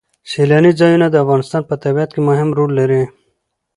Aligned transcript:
سیلانی 0.31 0.71
ځایونه 0.79 1.07
د 1.09 1.15
افغانستان 1.23 1.61
په 1.69 1.75
طبیعت 1.83 2.09
کې 2.13 2.21
مهم 2.29 2.49
رول 2.57 2.71
لري. 2.79 3.03